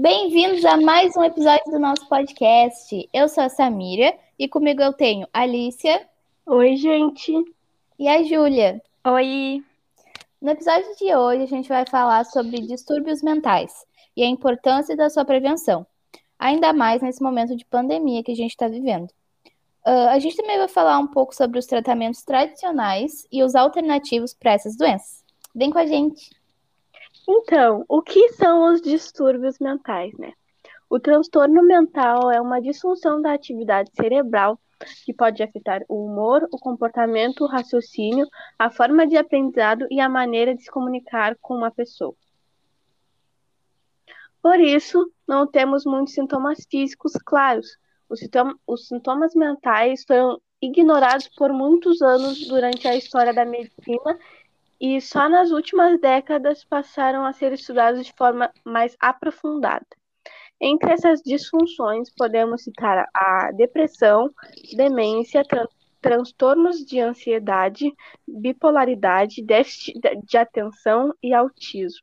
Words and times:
Bem-vindos 0.00 0.64
a 0.64 0.78
mais 0.78 1.14
um 1.14 1.22
episódio 1.22 1.70
do 1.70 1.78
nosso 1.78 2.08
podcast. 2.08 3.06
Eu 3.12 3.28
sou 3.28 3.44
a 3.44 3.50
Samira 3.50 4.16
e 4.38 4.48
comigo 4.48 4.80
eu 4.80 4.94
tenho 4.94 5.28
a 5.30 5.42
Alicia. 5.42 6.08
Oi, 6.46 6.74
gente. 6.76 7.30
E 7.98 8.08
a 8.08 8.22
Júlia. 8.22 8.80
Oi. 9.06 9.62
No 10.40 10.52
episódio 10.52 10.96
de 10.96 11.14
hoje, 11.14 11.42
a 11.42 11.46
gente 11.46 11.68
vai 11.68 11.84
falar 11.86 12.24
sobre 12.24 12.62
distúrbios 12.62 13.22
mentais 13.22 13.84
e 14.16 14.22
a 14.22 14.26
importância 14.26 14.96
da 14.96 15.10
sua 15.10 15.22
prevenção, 15.22 15.86
ainda 16.38 16.72
mais 16.72 17.02
nesse 17.02 17.22
momento 17.22 17.54
de 17.54 17.66
pandemia 17.66 18.24
que 18.24 18.32
a 18.32 18.36
gente 18.36 18.52
está 18.52 18.68
vivendo. 18.68 19.10
Uh, 19.86 20.08
a 20.08 20.18
gente 20.18 20.34
também 20.34 20.56
vai 20.56 20.68
falar 20.68 20.98
um 20.98 21.08
pouco 21.08 21.34
sobre 21.34 21.58
os 21.58 21.66
tratamentos 21.66 22.22
tradicionais 22.22 23.26
e 23.30 23.42
os 23.42 23.54
alternativos 23.54 24.32
para 24.32 24.52
essas 24.52 24.78
doenças. 24.78 25.22
Vem 25.54 25.70
com 25.70 25.78
a 25.78 25.84
gente! 25.84 26.39
Então, 27.32 27.84
o 27.88 28.02
que 28.02 28.30
são 28.30 28.72
os 28.72 28.82
distúrbios 28.82 29.56
mentais, 29.60 30.12
né? 30.18 30.32
O 30.88 30.98
transtorno 30.98 31.62
mental 31.62 32.28
é 32.28 32.40
uma 32.40 32.60
disfunção 32.60 33.22
da 33.22 33.32
atividade 33.32 33.88
cerebral 33.94 34.58
que 35.04 35.14
pode 35.14 35.40
afetar 35.40 35.80
o 35.88 36.06
humor, 36.06 36.48
o 36.50 36.58
comportamento, 36.58 37.44
o 37.44 37.46
raciocínio, 37.46 38.26
a 38.58 38.68
forma 38.68 39.06
de 39.06 39.16
aprendizado 39.16 39.86
e 39.92 40.00
a 40.00 40.08
maneira 40.08 40.56
de 40.56 40.64
se 40.64 40.70
comunicar 40.72 41.36
com 41.40 41.54
uma 41.54 41.70
pessoa. 41.70 42.16
Por 44.42 44.58
isso, 44.58 45.08
não 45.28 45.46
temos 45.46 45.84
muitos 45.84 46.14
sintomas 46.14 46.66
físicos 46.68 47.12
claros. 47.24 47.68
Os, 48.08 48.18
os 48.66 48.88
sintomas 48.88 49.36
mentais 49.36 50.02
foram 50.04 50.40
ignorados 50.60 51.28
por 51.28 51.52
muitos 51.52 52.02
anos 52.02 52.44
durante 52.48 52.88
a 52.88 52.96
história 52.96 53.32
da 53.32 53.44
medicina 53.44 54.18
e 54.80 55.00
só 55.00 55.28
nas 55.28 55.50
últimas 55.50 56.00
décadas 56.00 56.64
passaram 56.64 57.24
a 57.26 57.32
ser 57.32 57.52
estudados 57.52 58.06
de 58.06 58.12
forma 58.14 58.50
mais 58.64 58.96
aprofundada. 58.98 59.86
Entre 60.60 60.92
essas 60.92 61.20
disfunções, 61.22 62.10
podemos 62.16 62.64
citar 62.64 63.06
a 63.14 63.50
depressão, 63.52 64.30
demência, 64.76 65.44
tran 65.44 65.66
transtornos 66.00 66.78
de 66.78 66.98
ansiedade, 66.98 67.92
bipolaridade, 68.26 69.44
déficit 69.44 70.00
de 70.24 70.38
atenção 70.38 71.12
e 71.22 71.34
autismo. 71.34 72.00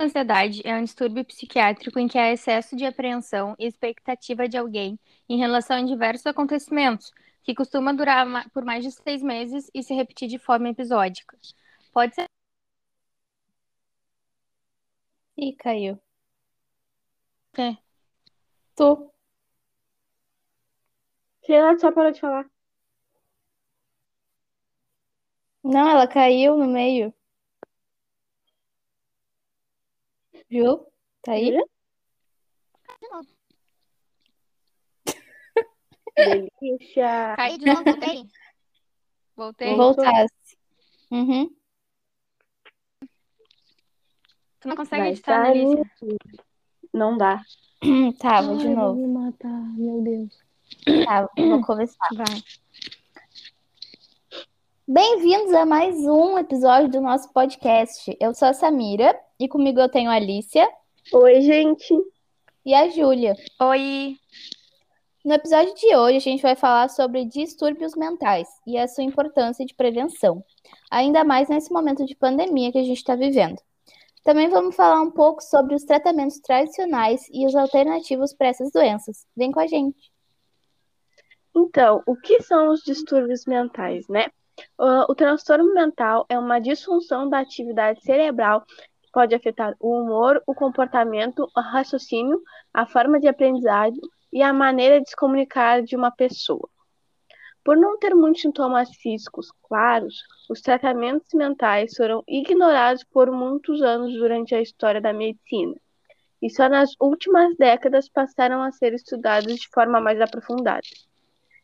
A 0.00 0.04
ansiedade 0.04 0.62
é 0.64 0.74
um 0.74 0.82
distúrbio 0.82 1.22
psiquiátrico 1.22 1.98
em 1.98 2.08
que 2.08 2.16
há 2.16 2.32
excesso 2.32 2.74
de 2.74 2.86
apreensão 2.86 3.54
e 3.58 3.66
expectativa 3.66 4.48
de 4.48 4.56
alguém 4.56 4.98
em 5.28 5.36
relação 5.36 5.76
a 5.76 5.82
diversos 5.82 6.24
acontecimentos, 6.24 7.12
que 7.42 7.54
costuma 7.54 7.92
durar 7.94 8.26
por 8.52 8.64
mais 8.64 8.84
de 8.84 8.90
seis 8.92 9.22
meses 9.22 9.70
e 9.74 9.82
se 9.82 9.94
repetir 9.94 10.28
de 10.28 10.38
forma 10.38 10.68
episódica. 10.68 11.36
Pode 11.92 12.14
ser. 12.14 12.26
Ih, 15.46 15.56
caiu. 15.62 15.98
É. 17.56 17.76
Tu. 18.76 19.12
Sheila 21.44 21.78
só 21.78 21.92
parou 21.92 22.12
de 22.12 22.20
falar. 22.20 22.46
Não, 25.64 25.88
ela 25.88 26.06
caiu 26.06 26.54
no 26.58 26.66
meio. 26.66 27.14
Viu? 30.50 30.86
Tá 31.22 31.32
aí? 31.32 31.56
Delícia. 36.24 37.34
Caí 37.36 37.58
de 37.58 37.66
novo, 37.66 37.84
voltei. 37.84 38.26
Voltei. 39.36 39.76
Voltasse. 39.76 40.58
Uhum. 41.10 41.50
Tu 44.60 44.68
não 44.68 44.76
consegue 44.76 45.02
Vai 45.02 45.10
editar, 45.12 45.46
sair. 45.46 45.62
Alicia? 45.62 45.84
Não 46.92 47.16
dá. 47.16 47.40
Tá, 48.18 48.42
vou 48.42 48.58
de 48.58 48.66
Ai, 48.68 48.74
novo. 48.74 49.00
Vou 49.00 49.06
me 49.06 49.14
matar, 49.14 49.62
meu 49.78 50.02
Deus. 50.02 50.38
Tá, 51.06 51.26
vou 51.34 51.62
começar. 51.62 52.08
Vai. 52.14 52.42
Bem-vindos 54.86 55.54
a 55.54 55.64
mais 55.64 55.96
um 56.06 56.36
episódio 56.36 56.90
do 56.90 57.00
nosso 57.00 57.32
podcast. 57.32 58.14
Eu 58.20 58.34
sou 58.34 58.48
a 58.48 58.52
Samira 58.52 59.18
e 59.38 59.48
comigo 59.48 59.80
eu 59.80 59.88
tenho 59.88 60.10
a 60.10 60.14
Alicia 60.14 60.68
Oi, 61.12 61.40
gente. 61.40 61.94
e 62.66 62.74
a 62.74 62.88
Júlia. 62.90 63.34
Oi. 63.60 64.18
No 65.22 65.34
episódio 65.34 65.74
de 65.74 65.94
hoje, 65.94 66.16
a 66.16 66.20
gente 66.20 66.40
vai 66.40 66.56
falar 66.56 66.88
sobre 66.88 67.26
distúrbios 67.26 67.94
mentais 67.94 68.48
e 68.66 68.78
a 68.78 68.88
sua 68.88 69.04
importância 69.04 69.66
de 69.66 69.74
prevenção, 69.74 70.42
ainda 70.90 71.22
mais 71.22 71.46
nesse 71.46 71.70
momento 71.70 72.06
de 72.06 72.16
pandemia 72.16 72.72
que 72.72 72.78
a 72.78 72.82
gente 72.82 72.96
está 72.96 73.14
vivendo. 73.14 73.60
Também 74.24 74.48
vamos 74.48 74.74
falar 74.74 75.02
um 75.02 75.10
pouco 75.10 75.42
sobre 75.42 75.74
os 75.74 75.84
tratamentos 75.84 76.40
tradicionais 76.40 77.28
e 77.30 77.46
os 77.46 77.54
alternativos 77.54 78.32
para 78.32 78.46
essas 78.48 78.72
doenças. 78.72 79.26
Vem 79.36 79.52
com 79.52 79.60
a 79.60 79.66
gente. 79.66 80.10
Então, 81.54 82.02
o 82.06 82.16
que 82.16 82.40
são 82.40 82.70
os 82.70 82.80
distúrbios 82.80 83.44
mentais, 83.44 84.08
né? 84.08 84.26
Uh, 84.78 85.04
o 85.06 85.14
transtorno 85.14 85.74
mental 85.74 86.24
é 86.30 86.38
uma 86.38 86.58
disfunção 86.58 87.28
da 87.28 87.40
atividade 87.40 88.02
cerebral 88.02 88.62
que 89.02 89.10
pode 89.12 89.34
afetar 89.34 89.76
o 89.78 90.00
humor, 90.00 90.42
o 90.46 90.54
comportamento, 90.54 91.46
o 91.54 91.60
raciocínio, 91.60 92.40
a 92.72 92.86
forma 92.86 93.20
de 93.20 93.28
aprendizado 93.28 94.00
e 94.32 94.42
a 94.42 94.52
maneira 94.52 95.00
de 95.00 95.10
se 95.10 95.16
comunicar 95.16 95.82
de 95.82 95.96
uma 95.96 96.10
pessoa. 96.10 96.68
Por 97.62 97.76
não 97.76 97.98
ter 97.98 98.14
muitos 98.14 98.40
sintomas 98.40 98.90
físicos 98.96 99.52
claros, 99.62 100.22
os 100.48 100.60
tratamentos 100.60 101.28
mentais 101.34 101.94
foram 101.94 102.24
ignorados 102.26 103.04
por 103.04 103.30
muitos 103.30 103.82
anos 103.82 104.14
durante 104.14 104.54
a 104.54 104.62
história 104.62 105.00
da 105.00 105.12
medicina, 105.12 105.74
e 106.40 106.48
só 106.48 106.68
nas 106.68 106.94
últimas 106.98 107.54
décadas 107.56 108.08
passaram 108.08 108.62
a 108.62 108.72
ser 108.72 108.94
estudados 108.94 109.56
de 109.56 109.68
forma 109.68 110.00
mais 110.00 110.20
aprofundada. 110.20 110.86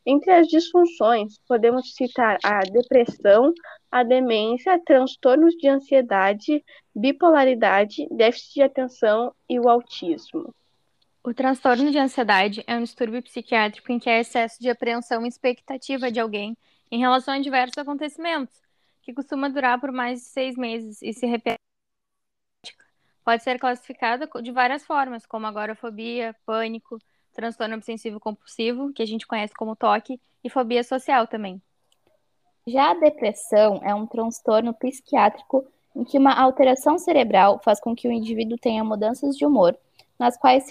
Entre 0.05 0.31
as 0.31 0.47
disfunções, 0.47 1.38
podemos 1.49 1.94
citar 1.94 2.38
a 2.44 2.60
depressão, 2.60 3.53
a 3.91 4.05
demência, 4.05 4.81
transtornos 4.84 5.55
de 5.55 5.66
ansiedade, 5.66 6.62
bipolaridade, 6.94 8.06
déficit 8.10 8.55
de 8.55 8.62
atenção 8.62 9.34
e 9.49 9.59
o 9.59 9.69
autismo. 9.69 10.55
O 11.26 11.34
transtorno 11.34 11.91
de 11.91 11.98
ansiedade 11.98 12.62
é 12.69 12.76
um 12.76 12.84
distúrbio 12.84 13.20
psiquiátrico 13.20 13.91
em 13.91 13.98
que 13.98 14.09
há 14.09 14.20
excesso 14.20 14.60
de 14.60 14.70
apreensão 14.70 15.25
e 15.25 15.28
expectativa 15.28 16.09
de 16.09 16.20
alguém 16.20 16.56
em 16.88 17.00
relação 17.00 17.34
a 17.34 17.41
diversos 17.41 17.76
acontecimentos, 17.76 18.62
que 19.03 19.12
costuma 19.12 19.48
durar 19.48 19.81
por 19.81 19.91
mais 19.91 20.20
de 20.20 20.26
seis 20.26 20.56
meses 20.56 21.03
e 21.03 21.12
se 21.12 21.26
repete. 21.26 21.59
Pode 23.25 23.42
ser 23.42 23.59
classificada 23.59 24.31
de 24.41 24.53
várias 24.53 24.87
formas, 24.87 25.26
como 25.26 25.48
agorafobia, 25.48 26.32
pânico, 26.47 26.97
transtorno 27.32 27.75
obsessivo 27.75 28.20
compulsivo, 28.20 28.93
que 28.93 29.03
a 29.03 29.06
gente 29.06 29.26
conhece 29.26 29.53
como 29.53 29.75
TOC, 29.75 30.20
e 30.44 30.48
fobia 30.48 30.84
social 30.84 31.26
também. 31.26 31.60
Já 32.69 32.93
a 32.93 33.00
depressão 33.00 33.81
é 33.82 33.93
um 33.93 34.06
transtorno 34.06 34.72
psiquiátrico 34.72 35.66
em 35.97 36.04
que 36.04 36.19
uma 36.19 36.41
alteração 36.41 36.97
cerebral 37.00 37.60
faz 37.64 37.81
com 37.81 37.97
que 37.97 38.06
o 38.06 38.12
indivíduo 38.12 38.56
tenha 38.56 38.84
mudanças 38.84 39.37
de 39.37 39.44
humor, 39.44 39.76
nas 40.16 40.37
quais 40.37 40.69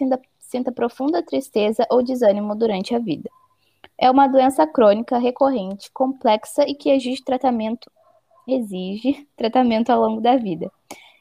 sinta 0.56 0.72
profunda 0.72 1.22
tristeza 1.22 1.86
ou 1.92 2.02
desânimo 2.02 2.56
durante 2.56 2.96
a 2.96 3.00
vida. 3.00 3.30
É 3.98 4.10
uma 4.10 4.26
doença 4.26 4.66
crônica, 4.66 5.18
recorrente, 5.18 5.92
complexa 5.92 6.64
e 6.66 6.74
que 6.74 6.90
exige 6.90 7.22
tratamento, 7.22 7.92
exige 8.48 9.28
tratamento 9.36 9.90
ao 9.90 10.00
longo 10.00 10.22
da 10.22 10.38
vida. 10.38 10.72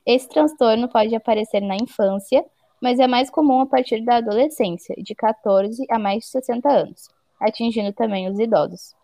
Esse 0.06 0.28
transtorno 0.28 0.88
pode 0.88 1.14
aparecer 1.16 1.60
na 1.60 1.74
infância, 1.74 2.44
mas 2.80 3.00
é 3.00 3.08
mais 3.08 3.28
comum 3.28 3.60
a 3.60 3.66
partir 3.66 4.04
da 4.04 4.16
adolescência, 4.16 4.94
de 4.98 5.14
14 5.16 5.84
a 5.90 5.98
mais 5.98 6.20
de 6.20 6.26
60 6.26 6.68
anos, 6.68 7.08
atingindo 7.40 7.92
também 7.92 8.28
os 8.30 8.38
idosos. 8.38 8.94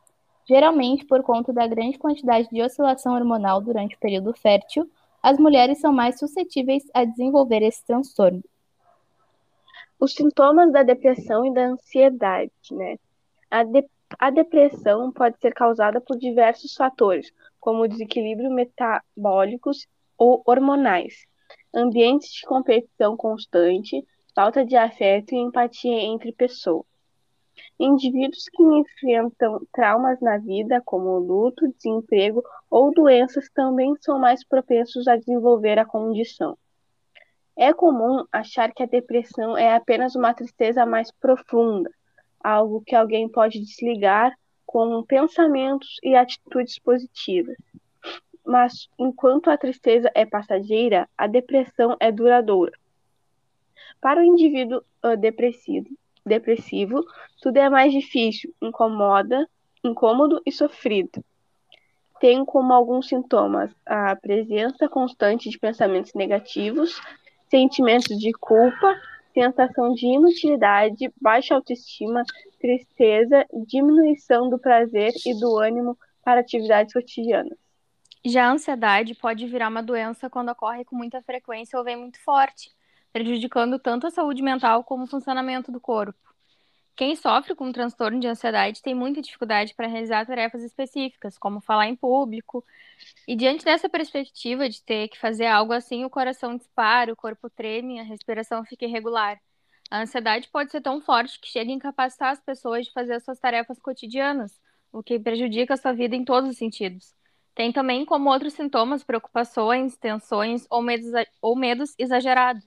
Geralmente, 0.49 1.05
por 1.07 1.23
conta 1.25 1.53
da 1.53 1.67
grande 1.67 1.99
quantidade 1.99 2.49
de 2.53 2.63
oscilação 2.63 3.15
hormonal 3.15 3.61
durante 3.61 3.97
o 3.97 3.99
período 3.99 4.33
fértil, 4.33 4.89
as 5.21 5.39
mulheres 5.39 5.81
são 5.81 5.93
mais 5.93 6.19
suscetíveis 6.19 6.85
a 6.95 7.05
desenvolver 7.05 7.63
esse 7.63 7.85
transtorno. 7.85 8.43
Os 10.01 10.15
sintomas 10.15 10.73
da 10.73 10.83
depressão 10.83 11.45
e 11.45 11.53
da 11.53 11.67
ansiedade, 11.67 12.51
né? 12.73 12.97
A, 13.51 13.63
de 13.63 13.87
a 14.19 14.31
depressão 14.31 15.13
pode 15.13 15.39
ser 15.39 15.53
causada 15.53 16.01
por 16.01 16.17
diversos 16.17 16.75
fatores, 16.75 17.31
como 17.61 17.87
desequilíbrio 17.87 18.51
metabólicos 18.51 19.87
ou 20.17 20.43
hormonais, 20.47 21.27
ambientes 21.75 22.33
de 22.33 22.47
competição 22.47 23.15
constante, 23.15 24.03
falta 24.35 24.65
de 24.65 24.75
afeto 24.75 25.35
e 25.35 25.39
empatia 25.39 26.01
entre 26.01 26.33
pessoas. 26.33 26.87
Indivíduos 27.79 28.45
que 28.51 28.63
enfrentam 28.63 29.61
traumas 29.71 30.19
na 30.23 30.39
vida, 30.39 30.81
como 30.83 31.19
luto, 31.19 31.71
desemprego 31.75 32.43
ou 32.71 32.91
doenças, 32.91 33.51
também 33.51 33.95
são 34.01 34.19
mais 34.19 34.43
propensos 34.43 35.07
a 35.07 35.17
desenvolver 35.17 35.79
a 35.79 35.85
condição. 35.85 36.57
É 37.61 37.75
comum 37.75 38.25
achar 38.33 38.73
que 38.73 38.83
a 38.83 38.87
depressão 38.87 39.55
é 39.55 39.75
apenas 39.75 40.15
uma 40.15 40.33
tristeza 40.33 40.87
mais 40.87 41.13
profunda, 41.13 41.91
algo 42.43 42.81
que 42.81 42.97
alguém 42.97 43.29
pode 43.29 43.61
desligar 43.61 44.35
com 44.65 45.05
pensamentos 45.05 45.99
e 46.03 46.17
atitudes 46.17 46.79
positivas. 46.79 47.59
Mas 48.43 48.89
enquanto 48.99 49.51
a 49.51 49.59
tristeza 49.59 50.11
é 50.15 50.25
passageira, 50.25 51.07
a 51.19 51.27
depressão 51.27 51.99
é 52.01 52.11
duradoura. 52.11 52.73
Para 54.01 54.23
o 54.23 54.25
indivíduo 54.25 54.83
uh, 55.05 55.15
depressivo, 55.19 55.91
depressivo, 56.25 57.05
tudo 57.43 57.59
é 57.59 57.69
mais 57.69 57.93
difícil, 57.93 58.55
incomoda, 58.63 59.47
incômodo 59.85 60.41
e 60.47 60.51
sofrido. 60.51 61.23
Tem 62.19 62.43
como 62.43 62.73
alguns 62.73 63.09
sintomas 63.09 63.71
a 63.85 64.17
presença 64.17 64.89
constante 64.89 65.51
de 65.51 65.59
pensamentos 65.59 66.15
negativos, 66.15 66.99
sentimentos 67.51 68.17
de 68.17 68.33
culpa, 68.33 68.99
sensação 69.35 69.93
de 69.93 70.07
inutilidade, 70.07 71.13
baixa 71.21 71.55
autoestima, 71.55 72.23
tristeza, 72.61 73.45
diminuição 73.67 74.49
do 74.49 74.59
prazer 74.59 75.13
e 75.27 75.39
do 75.39 75.59
ânimo 75.59 75.99
para 76.25 76.41
atividades 76.41 76.93
cotidianas. 76.93 77.59
Já 78.25 78.47
a 78.47 78.53
ansiedade 78.53 79.15
pode 79.15 79.47
virar 79.47 79.69
uma 79.69 79.83
doença 79.83 80.29
quando 80.29 80.51
ocorre 80.51 80.85
com 80.85 80.95
muita 80.95 81.23
frequência 81.23 81.79
ou 81.79 81.85
vem 81.85 81.97
muito 81.97 82.23
forte, 82.23 82.71
prejudicando 83.13 83.79
tanto 83.79 84.07
a 84.07 84.11
saúde 84.11 84.43
mental 84.43 84.85
como 84.85 85.05
o 85.05 85.07
funcionamento 85.07 85.73
do 85.73 85.81
corpo. 85.81 86.30
Quem 86.97 87.17
sofre 87.17 87.55
com 87.55 87.67
um 87.67 87.73
transtorno 87.73 88.21
de 88.21 88.27
ansiedade 88.27 88.83
tem 88.83 88.95
muita 88.95 89.23
dificuldade 89.23 89.75
para 89.75 89.87
realizar 89.87 90.27
tarefas 90.27 90.63
específicas, 90.63 91.39
como 91.39 91.61
falar 91.61 91.87
em 91.89 91.97
público. 91.97 92.65
E 93.27 93.35
diante 93.35 93.65
dessa 93.65 93.89
perspectiva 93.89 94.69
de 94.69 94.83
ter 94.83 95.09
que 95.09 95.19
fazer 95.19 95.47
algo 95.47 95.73
assim, 95.73 96.05
o 96.05 96.11
coração 96.11 96.57
dispara, 96.57 97.13
o 97.13 97.17
corpo 97.17 97.49
treme, 97.49 98.01
a 98.01 98.03
respiração 98.03 98.65
fica 98.65 98.85
irregular. 98.85 99.41
A 99.91 100.03
ansiedade 100.03 100.49
pode 100.53 100.71
ser 100.71 100.81
tão 100.81 101.01
forte 101.01 101.41
que 101.41 101.49
chega 101.49 101.71
a 101.71 101.75
incapacitar 101.75 102.31
as 102.33 102.41
pessoas 102.41 102.87
de 102.87 102.93
fazer 102.93 103.15
as 103.15 103.25
suas 103.25 103.41
tarefas 103.41 103.79
cotidianas, 103.81 104.61
o 104.93 105.03
que 105.03 105.19
prejudica 105.19 105.75
a 105.75 105.77
sua 105.77 105.93
vida 105.93 106.15
em 106.15 106.25
todos 106.25 106.51
os 106.51 106.59
sentidos. 106.59 107.15
Tem 107.55 107.73
também 107.73 108.05
como 108.05 108.31
outros 108.31 108.55
sintomas 108.55 109.03
preocupações, 109.03 109.97
tensões 109.97 110.67
ou 110.71 110.81
medos, 110.83 111.11
ou 111.43 111.57
medos 111.57 111.95
exagerados, 111.99 112.65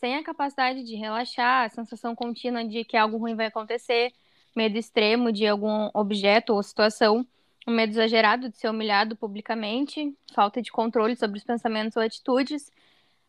sem 0.00 0.16
a 0.16 0.24
capacidade 0.24 0.82
de 0.82 0.96
relaxar, 0.96 1.66
a 1.66 1.68
sensação 1.68 2.16
contínua 2.16 2.64
de 2.64 2.84
que 2.84 2.96
algo 2.96 3.18
ruim 3.18 3.34
vai 3.34 3.46
acontecer, 3.46 4.10
medo 4.56 4.78
extremo 4.78 5.30
de 5.30 5.46
algum 5.46 5.90
objeto 5.92 6.54
ou 6.54 6.62
situação, 6.62 7.24
o 7.66 7.70
medo 7.70 7.90
exagerado 7.90 8.48
de 8.48 8.56
ser 8.56 8.70
humilhado 8.70 9.14
publicamente, 9.14 10.16
falta 10.34 10.62
de 10.62 10.72
controle 10.72 11.14
sobre 11.16 11.36
os 11.36 11.44
pensamentos 11.44 11.96
ou 11.98 12.02
atitudes, 12.02 12.72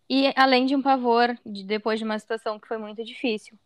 e 0.09 0.31
além 0.33 0.65
de 0.65 0.73
um 0.73 0.81
pavor 0.81 1.37
de 1.45 1.65
depois 1.65 1.99
de 1.99 2.05
uma 2.05 2.17
situação 2.17 2.57
que 2.57 2.69
foi 2.69 2.77
muito 2.77 3.03
difícil. 3.03 3.59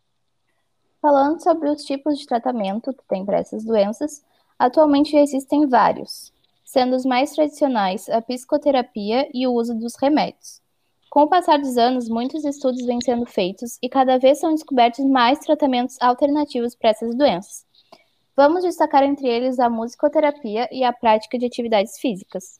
Falando 1.00 1.44
sobre 1.44 1.70
os 1.70 1.84
tipos 1.84 2.18
de 2.18 2.26
tratamento 2.26 2.92
que 2.92 3.06
tem 3.08 3.24
para 3.24 3.38
essas 3.38 3.64
doenças, 3.64 4.26
atualmente 4.58 5.16
existem 5.16 5.68
vários, 5.68 6.34
sendo 6.64 6.96
os 6.96 7.06
mais 7.06 7.34
tradicionais 7.34 8.10
a 8.10 8.20
psicoterapia 8.20 9.30
e 9.32 9.46
o 9.46 9.54
uso 9.54 9.76
dos 9.76 9.94
remédios. 9.96 10.65
Com 11.16 11.22
o 11.22 11.30
passar 11.30 11.60
dos 11.60 11.78
anos, 11.78 12.10
muitos 12.10 12.44
estudos 12.44 12.86
vêm 12.86 13.00
sendo 13.00 13.26
feitos 13.26 13.80
e 13.82 13.88
cada 13.88 14.20
vez 14.20 14.38
são 14.38 14.54
descobertos 14.54 15.06
mais 15.06 15.40
tratamentos 15.40 15.96
alternativos 16.02 16.76
para 16.76 16.90
essas 16.90 17.16
doenças. 17.16 17.66
Vamos 18.36 18.66
destacar 18.66 19.02
entre 19.02 19.26
eles 19.26 19.58
a 19.58 19.70
musicoterapia 19.70 20.68
e 20.74 20.84
a 20.84 20.92
prática 20.92 21.40
de 21.40 21.46
atividades 21.46 21.98
físicas. 22.00 22.60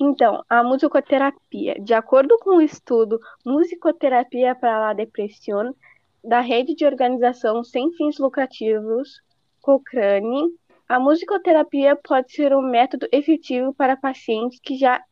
Então, 0.00 0.44
a 0.48 0.62
musicoterapia, 0.62 1.74
de 1.80 1.92
acordo 1.92 2.38
com 2.38 2.58
o 2.58 2.62
estudo 2.62 3.18
Musicoterapia 3.44 4.54
para 4.54 4.90
a 4.90 4.94
Depressão, 4.94 5.74
da 6.22 6.38
rede 6.38 6.76
de 6.76 6.86
organização 6.86 7.64
sem 7.64 7.90
fins 7.94 8.16
lucrativos 8.20 9.20
Cochrane, 9.60 10.54
a 10.88 11.00
musicoterapia 11.00 11.96
pode 11.96 12.30
ser 12.32 12.54
um 12.54 12.62
método 12.62 13.08
efetivo 13.10 13.74
para 13.74 13.96
pacientes 13.96 14.60
que 14.62 14.76
já 14.76 15.02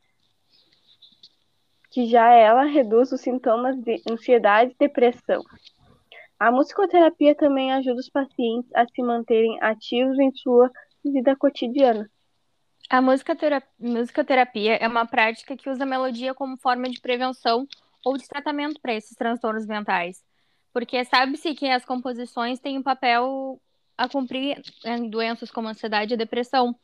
que 1.90 2.06
já 2.06 2.32
ela 2.32 2.64
reduz 2.64 3.12
os 3.12 3.20
sintomas 3.20 3.76
de 3.76 4.02
ansiedade 4.10 4.72
e 4.72 4.76
depressão. 4.78 5.42
A 6.38 6.52
musicoterapia 6.52 7.34
também 7.34 7.72
ajuda 7.72 8.00
os 8.00 8.08
pacientes 8.08 8.70
a 8.74 8.86
se 8.86 9.02
manterem 9.02 9.58
ativos 9.60 10.18
em 10.18 10.30
sua 10.32 10.70
vida 11.04 11.34
cotidiana. 11.34 12.08
A 12.88 13.02
musicoterapia 13.02 14.76
é 14.76 14.88
uma 14.88 15.04
prática 15.04 15.56
que 15.56 15.68
usa 15.68 15.82
a 15.82 15.86
melodia 15.86 16.32
como 16.32 16.56
forma 16.56 16.88
de 16.88 17.00
prevenção 17.00 17.66
ou 18.04 18.16
de 18.16 18.26
tratamento 18.26 18.80
para 18.80 18.94
esses 18.94 19.16
transtornos 19.16 19.66
mentais. 19.66 20.22
Porque 20.72 21.04
sabe-se 21.04 21.54
que 21.54 21.68
as 21.68 21.84
composições 21.84 22.60
têm 22.60 22.78
um 22.78 22.82
papel 22.82 23.60
a 23.96 24.08
cumprir 24.08 24.62
em 24.84 25.10
doenças 25.10 25.50
como 25.50 25.68
ansiedade 25.68 26.14
e 26.14 26.16
depressão. 26.16 26.74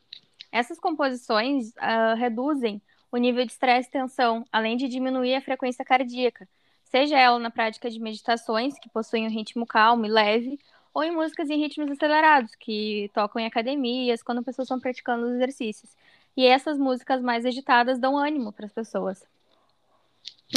Essas 0.50 0.78
composições 0.78 1.70
uh, 1.70 2.16
reduzem 2.16 2.82
o 3.14 3.16
nível 3.16 3.46
de 3.46 3.52
estresse 3.52 3.88
e 3.88 3.92
tensão, 3.92 4.44
além 4.50 4.76
de 4.76 4.88
diminuir 4.88 5.36
a 5.36 5.40
frequência 5.40 5.84
cardíaca, 5.84 6.48
seja 6.82 7.16
ela 7.16 7.38
na 7.38 7.48
prática 7.48 7.88
de 7.88 8.00
meditações, 8.00 8.76
que 8.76 8.88
possuem 8.88 9.24
um 9.24 9.30
ritmo 9.30 9.64
calmo 9.64 10.04
e 10.04 10.08
leve, 10.08 10.58
ou 10.92 11.04
em 11.04 11.12
músicas 11.12 11.48
em 11.48 11.60
ritmos 11.60 11.92
acelerados, 11.92 12.56
que 12.56 13.08
tocam 13.14 13.40
em 13.40 13.46
academias, 13.46 14.20
quando 14.20 14.42
pessoas 14.42 14.66
estão 14.66 14.80
praticando 14.80 15.26
os 15.26 15.32
exercícios. 15.34 15.96
E 16.36 16.44
essas 16.44 16.76
músicas 16.76 17.22
mais 17.22 17.46
agitadas 17.46 18.00
dão 18.00 18.18
ânimo 18.18 18.52
para 18.52 18.66
as 18.66 18.72
pessoas. 18.72 19.24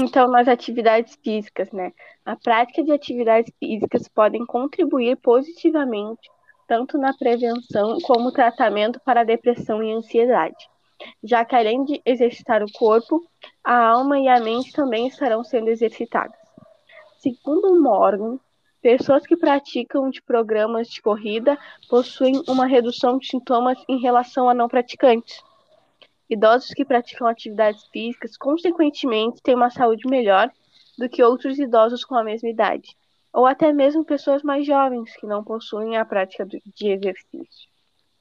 Então, 0.01 0.27
nas 0.27 0.47
atividades 0.47 1.15
físicas, 1.23 1.71
né? 1.71 1.93
A 2.25 2.35
prática 2.35 2.83
de 2.83 2.91
atividades 2.91 3.53
físicas 3.59 4.07
podem 4.07 4.43
contribuir 4.47 5.15
positivamente 5.17 6.27
tanto 6.67 6.97
na 6.97 7.13
prevenção 7.13 7.99
como 8.01 8.31
tratamento 8.31 8.99
para 8.99 9.23
depressão 9.23 9.83
e 9.83 9.91
ansiedade, 9.93 10.67
já 11.23 11.43
que 11.45 11.55
além 11.55 11.83
de 11.83 12.01
exercitar 12.05 12.63
o 12.63 12.71
corpo, 12.71 13.21
a 13.63 13.87
alma 13.87 14.19
e 14.19 14.27
a 14.27 14.39
mente 14.39 14.71
também 14.71 15.07
estarão 15.07 15.43
sendo 15.43 15.69
exercitadas. 15.69 16.37
Segundo 17.19 17.81
Morgan, 17.81 18.39
pessoas 18.81 19.25
que 19.25 19.35
praticam 19.35 20.09
de 20.09 20.21
programas 20.21 20.87
de 20.87 21.01
corrida 21.01 21.57
possuem 21.89 22.41
uma 22.47 22.65
redução 22.65 23.17
de 23.17 23.27
sintomas 23.27 23.77
em 23.87 23.99
relação 23.99 24.49
a 24.49 24.53
não 24.53 24.67
praticantes. 24.67 25.43
Idosos 26.29 26.73
que 26.73 26.85
praticam 26.85 27.27
atividades 27.27 27.85
físicas, 27.87 28.37
consequentemente, 28.37 29.41
têm 29.41 29.55
uma 29.55 29.69
saúde 29.69 30.07
melhor 30.09 30.51
do 30.97 31.07
que 31.07 31.23
outros 31.23 31.57
idosos 31.57 32.03
com 32.03 32.15
a 32.15 32.23
mesma 32.23 32.49
idade 32.49 32.95
ou 33.37 33.45
até 33.45 33.71
mesmo 33.71 34.03
pessoas 34.03 34.41
mais 34.41 34.65
jovens 34.65 35.15
que 35.15 35.27
não 35.27 35.43
possuem 35.43 35.95
a 35.95 36.03
prática 36.03 36.43
de 36.43 36.87
exercício. 36.87 37.69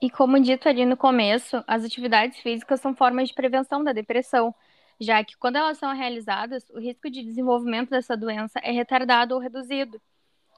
E 0.00 0.10
como 0.10 0.38
dito 0.40 0.68
ali 0.68 0.84
no 0.84 0.96
começo, 0.96 1.62
as 1.66 1.84
atividades 1.84 2.38
físicas 2.40 2.80
são 2.80 2.94
formas 2.94 3.28
de 3.28 3.34
prevenção 3.34 3.82
da 3.82 3.92
depressão, 3.92 4.54
já 5.00 5.24
que 5.24 5.36
quando 5.36 5.56
elas 5.56 5.78
são 5.78 5.94
realizadas, 5.94 6.68
o 6.70 6.78
risco 6.78 7.10
de 7.10 7.22
desenvolvimento 7.22 7.90
dessa 7.90 8.16
doença 8.16 8.58
é 8.62 8.70
retardado 8.70 9.34
ou 9.34 9.40
reduzido. 9.40 10.00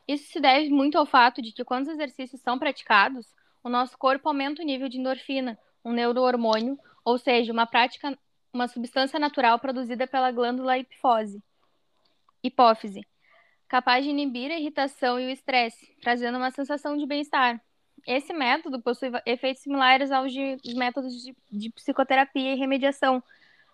Isso 0.08 0.32
se 0.32 0.40
deve 0.40 0.71
muito 0.71 0.99
ao 0.99 1.07
fato 1.07 1.40
de 1.42 1.52
que 1.52 1.64
quando 1.64 1.83
os 1.83 1.88
exercícios 1.88 2.40
são 2.40 2.59
praticados, 2.59 3.33
o 3.62 3.68
nosso 3.68 3.97
corpo 3.99 4.28
aumenta 4.28 4.62
o 4.62 4.64
nível 4.64 4.88
de 4.88 4.99
endorfina, 4.99 5.59
um 5.85 5.92
neurohormônio, 5.92 6.78
ou 7.04 7.18
seja, 7.18 7.52
uma 7.52 7.66
prática, 7.66 8.18
uma 8.52 8.66
substância 8.68 9.18
natural 9.18 9.59
produzida 9.59 10.07
pela 10.07 10.33
glândula 10.33 10.78
hipófise. 10.78 11.42
hipófise, 12.42 13.00
capaz 13.68 14.04
de 14.04 14.11
inibir 14.11 14.50
a 14.50 14.59
irritação 14.59 15.21
e 15.21 15.26
o 15.26 15.30
estresse, 15.30 15.95
trazendo 16.00 16.38
uma 16.38 16.50
sensação 16.50 16.97
de 16.97 17.07
bem-estar. 17.07 17.61
Esse 18.09 18.33
método 18.33 18.81
possui 18.81 19.11
efeitos 19.27 19.62
similares 19.62 20.11
aos 20.11 20.33
de, 20.33 20.57
métodos 20.75 21.12
de, 21.23 21.37
de, 21.53 21.69
psicoterapia 21.69 22.55
e 22.55 22.59
remediação, 22.59 23.23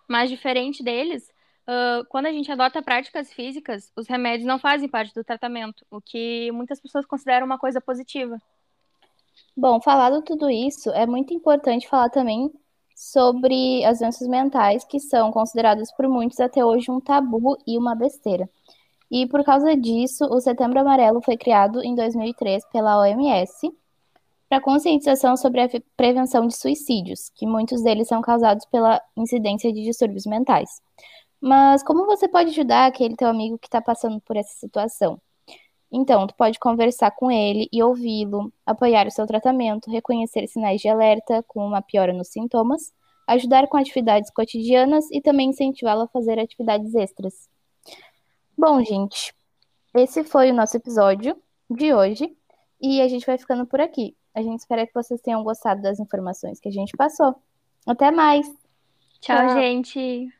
mas 0.09 0.29
diferente 0.29 0.83
deles, 0.83 1.31
uh, 1.65 2.03
quando 2.09 2.25
a 2.25 2.33
gente 2.33 2.51
adota 2.51 2.81
práticas 2.81 3.31
físicas, 3.31 3.93
os 3.95 4.07
remédios 4.07 4.45
não 4.45 4.59
fazem 4.59 4.89
parte 4.89 5.13
do 5.13 5.23
tratamento, 5.23 5.85
o 5.89 6.01
que 6.01 6.51
muitas 6.51 6.81
pessoas 6.81 7.05
consideram 7.05 7.45
uma 7.45 7.57
coisa 7.57 7.79
positiva. 7.79 8.37
Bom, 9.55 9.79
falado 9.79 10.21
tudo 10.21 10.49
isso, 10.49 10.89
é 10.89 11.05
muito 11.05 11.33
importante 11.33 11.87
falar 11.87 12.09
também 12.09 12.51
sobre 12.93 13.85
as 13.85 13.99
doenças 13.99 14.27
mentais, 14.27 14.83
que 14.83 14.99
são 14.99 15.31
consideradas 15.31 15.93
por 15.95 16.09
muitos 16.09 16.41
até 16.41 16.63
hoje 16.63 16.91
um 16.91 16.99
tabu 16.99 17.57
e 17.65 17.77
uma 17.77 17.95
besteira. 17.95 18.49
E 19.09 19.25
por 19.27 19.45
causa 19.45 19.77
disso, 19.77 20.25
o 20.25 20.41
Setembro 20.41 20.81
Amarelo 20.81 21.21
foi 21.21 21.37
criado 21.37 21.81
em 21.81 21.95
2003 21.95 22.65
pela 22.65 22.99
OMS 22.99 23.73
para 24.49 24.61
conscientização 24.61 25.35
sobre 25.35 25.61
a 25.61 25.69
prevenção 25.97 26.47
de 26.47 26.55
suicídios, 26.55 27.29
que 27.35 27.45
muitos 27.45 27.81
deles 27.81 28.07
são 28.07 28.21
causados 28.21 28.65
pela 28.65 29.01
incidência 29.17 29.71
de 29.73 29.83
distúrbios 29.83 30.25
mentais. 30.25 30.69
Mas 31.41 31.83
como 31.83 32.05
você 32.05 32.27
pode 32.27 32.51
ajudar 32.51 32.85
aquele 32.85 33.15
teu 33.15 33.27
amigo 33.27 33.57
que 33.57 33.67
está 33.67 33.81
passando 33.81 34.19
por 34.21 34.37
essa 34.37 34.53
situação? 34.59 35.19
Então, 35.91 36.27
tu 36.27 36.35
pode 36.35 36.59
conversar 36.59 37.11
com 37.11 37.31
ele 37.31 37.69
e 37.71 37.81
ouvi-lo, 37.81 38.51
apoiar 38.65 39.07
o 39.07 39.11
seu 39.11 39.25
tratamento, 39.25 39.89
reconhecer 39.89 40.47
sinais 40.47 40.81
de 40.81 40.89
alerta 40.89 41.43
com 41.47 41.65
uma 41.65 41.81
piora 41.81 42.11
nos 42.11 42.29
sintomas, 42.29 42.91
ajudar 43.27 43.67
com 43.67 43.77
atividades 43.77 44.31
cotidianas 44.31 45.09
e 45.11 45.21
também 45.21 45.49
incentivá-lo 45.49 46.01
a 46.01 46.07
fazer 46.07 46.39
atividades 46.39 46.93
extras. 46.95 47.47
Bom, 48.57 48.83
gente, 48.83 49.33
esse 49.93 50.23
foi 50.23 50.51
o 50.51 50.53
nosso 50.53 50.75
episódio 50.77 51.35
de 51.69 51.93
hoje 51.93 52.35
e 52.81 53.01
a 53.01 53.07
gente 53.07 53.25
vai 53.25 53.37
ficando 53.37 53.65
por 53.65 53.79
aqui. 53.79 54.15
A 54.35 54.41
gente 54.41 54.59
espera 54.59 54.85
que 54.85 54.93
vocês 54.93 55.21
tenham 55.21 55.43
gostado 55.43 55.81
das 55.81 55.99
informações 55.99 56.59
que 56.59 56.67
a 56.67 56.71
gente 56.71 56.95
passou. 56.97 57.35
Até 57.87 58.11
mais! 58.11 58.45
Tchau, 59.21 59.47
Tchau. 59.47 59.49
gente! 59.55 60.34